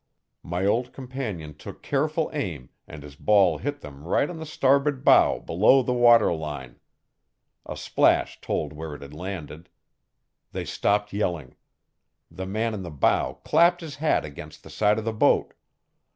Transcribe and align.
My 0.41 0.65
old 0.65 0.93
companion 0.93 1.53
took 1.55 1.83
careful 1.83 2.31
aim 2.33 2.71
and 2.87 3.03
his 3.03 3.15
ball 3.15 3.59
hit 3.59 3.81
them 3.81 4.03
right 4.03 4.31
on 4.31 4.37
the 4.37 4.47
starboard 4.47 5.05
bow 5.05 5.37
below 5.37 5.83
the 5.83 5.93
water 5.93 6.33
line. 6.33 6.79
A 7.67 7.77
splash 7.77 8.41
told 8.41 8.73
where 8.73 8.95
it 8.95 9.03
had 9.03 9.13
landed. 9.13 9.69
They 10.53 10.65
stopped 10.65 11.13
yelling. 11.13 11.55
The 12.31 12.47
man 12.47 12.73
in 12.73 12.81
the 12.81 12.89
bow 12.89 13.35
clapped 13.45 13.81
his 13.81 13.97
hat 13.97 14.25
against 14.25 14.63
the 14.63 14.71
side 14.71 14.97
of 14.97 15.05
the 15.05 15.13
boat. 15.13 15.53